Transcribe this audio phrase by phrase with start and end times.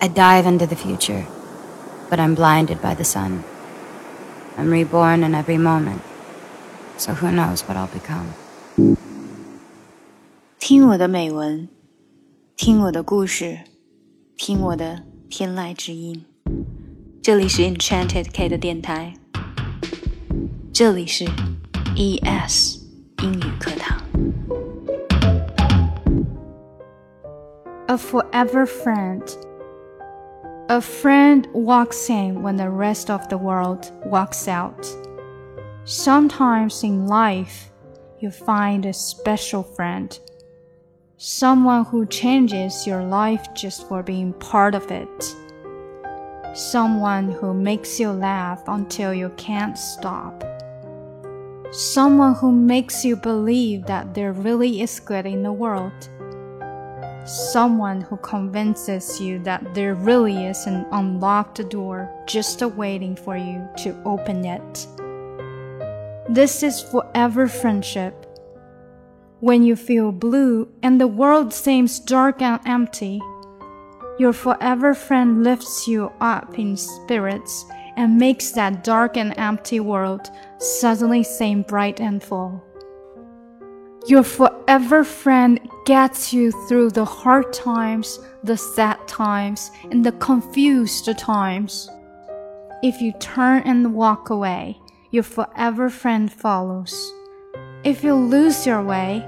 [0.00, 1.26] I dive into the future,
[2.08, 3.42] but I'm blinded by the sun.
[4.56, 6.00] I'm reborn in every moment,
[6.96, 8.26] so who knows what I'll become.
[10.58, 11.68] 听我的美文，
[12.56, 13.60] 听我的故事，
[14.36, 16.24] 听我的天籁之音。
[17.22, 19.14] 这里是 Enchanted K 的电台，
[20.72, 21.26] 这里是
[21.96, 22.78] ES
[23.22, 24.00] 英语课堂。
[27.86, 29.22] A forever friend.
[30.67, 34.83] A friend walks in when the rest of the world walks out.
[35.83, 37.69] Sometimes in life,
[38.17, 40.19] you find a special friend.
[41.17, 45.35] Someone who changes your life just for being part of it.
[46.55, 50.43] Someone who makes you laugh until you can't stop.
[51.69, 56.09] Someone who makes you believe that there really is good in the world
[57.25, 63.67] someone who convinces you that there really is an unlocked door just waiting for you
[63.77, 64.87] to open it.
[66.29, 68.25] This is forever friendship.
[69.39, 73.21] When you feel blue and the world seems dark and empty,
[74.17, 80.31] your forever friend lifts you up in spirits and makes that dark and empty world
[80.57, 82.64] suddenly seem bright and full.
[84.07, 91.09] Your forever friend gets you through the hard times, the sad times, and the confused
[91.17, 91.89] times.
[92.83, 94.77] If you turn and walk away,
[95.09, 96.93] your forever friend follows.
[97.83, 99.27] If you lose your way,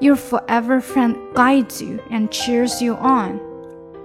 [0.00, 3.38] your forever friend guides you and cheers you on.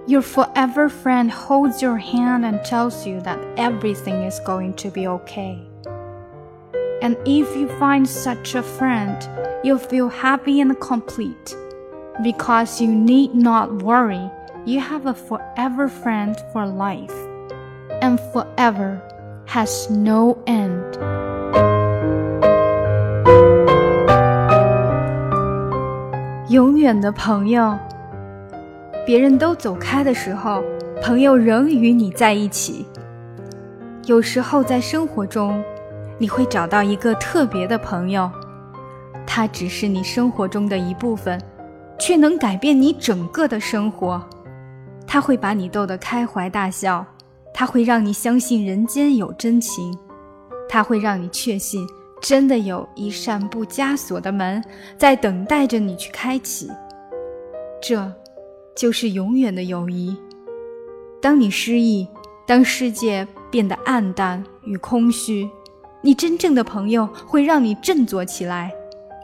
[0.06, 5.08] Your forever friend holds your hand and tells you that everything is going to be
[5.08, 5.66] okay.
[7.02, 9.20] And if you find such a friend,
[9.63, 11.55] you'll feel happy and complete.
[12.23, 14.29] Because you need not worry,
[14.65, 17.13] you have a forever friend for life.
[18.01, 18.99] And forever
[19.47, 20.97] has no end.
[26.49, 27.77] 永远的朋友，
[29.05, 30.63] 别人都走开的时候，
[31.03, 32.85] 朋友仍与你在一起。
[34.05, 35.61] 有时候在生活中，
[36.17, 38.29] 你会找到一个特别的朋友，
[39.34, 41.40] 他只是你生活中的一部分，
[41.98, 44.22] 却能改变你整个的生活。
[45.06, 47.02] 他会把你逗得开怀大笑，
[47.54, 49.96] 他会让你相信人间有真情，
[50.68, 51.82] 他会让你确信
[52.20, 54.62] 真的有一扇不加锁的门
[54.98, 56.70] 在等待着你去开启。
[57.80, 58.12] 这，
[58.76, 60.14] 就是永远的友谊。
[61.22, 62.06] 当你失意，
[62.46, 65.48] 当世界变得暗淡与空虚。
[66.02, 68.70] 你真正的朋友会让你振作起来，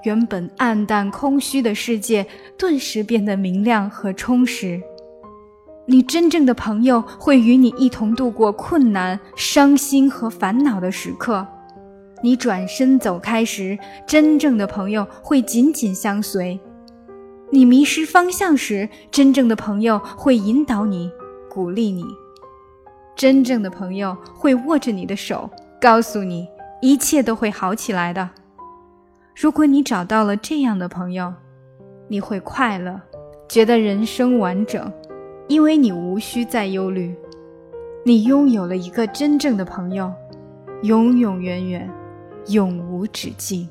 [0.05, 2.27] 原本暗淡空虚的世界
[2.57, 4.81] 顿时变得明亮和充实。
[5.87, 11.47] 你真正的朋友会与你一同度过困难、伤心和烦恼的时刻。
[12.23, 16.61] 你转身走开时，真正的朋友会紧紧相随。
[17.51, 21.11] 你迷失方向时，真正的朋友会引导你、
[21.49, 22.05] 鼓励你。
[23.17, 25.49] 真正的朋友会握着你的手，
[25.81, 26.47] 告诉你。
[26.81, 28.29] 一切都会好起来的。
[29.41, 31.33] 如果你找到了这样的朋友，
[32.09, 33.01] 你会快乐，
[33.49, 34.93] 觉得人生完整，
[35.47, 37.15] 因为你无需再忧虑。
[38.05, 40.13] 你拥有了一个真正的朋友，
[40.83, 41.89] 永永远远，
[42.49, 43.69] 永无止境。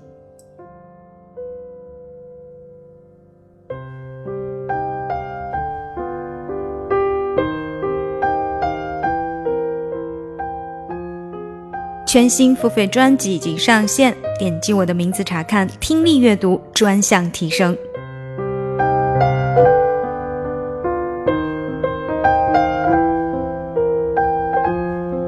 [12.08, 17.78] 全新付费专辑已经上线，点击我的名字查看听力阅读专项提升。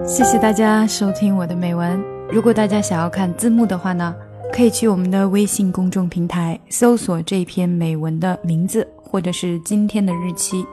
[0.07, 2.01] 谢谢大家收听我的美文。
[2.31, 4.15] 如果大家想要看字幕的话呢，
[4.53, 10.65] 可以去我们的微信公众平台搜索这篇美文的名字或者是今天的日期。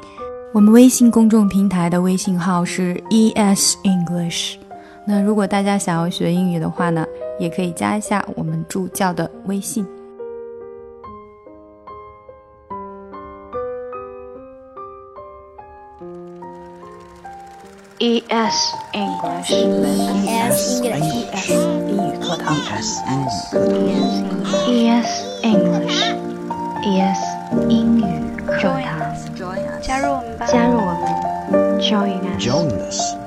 [0.55, 4.66] 我们微信公众平台的微信号是 ES English。
[5.09, 7.07] 那如果大家想要学英语的话呢，
[7.39, 9.87] 也可以加一下我们助教的微信。
[17.99, 22.55] E S English E S English 英语课堂
[24.67, 26.15] E S English
[26.85, 27.23] E S
[27.69, 28.03] 英语
[28.45, 28.83] 课堂，
[29.81, 32.43] 加入我们吧，加入我们，Join us。
[32.45, 33.26] Join us，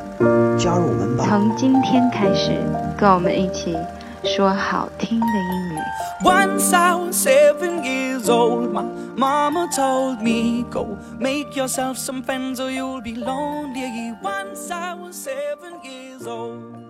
[0.57, 1.25] 加入我们吧。
[1.27, 2.51] 从今天开始，
[2.97, 3.77] 跟我们一起
[4.23, 5.79] 说好听的英语。
[6.23, 8.83] Once I was seven years old, my
[9.15, 14.13] mama told me, Go make yourself some friends or you'll be lonely.
[14.21, 16.88] Once I was seven years old.